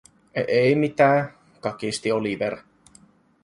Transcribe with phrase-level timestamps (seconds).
[0.35, 1.31] “E-ei mitää…”,
[1.61, 2.57] kakisti Oliver.